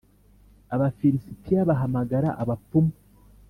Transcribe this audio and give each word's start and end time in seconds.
Abafilisitiya 0.73 1.61
bahamagara 1.69 2.29
abapfumu 2.41 2.93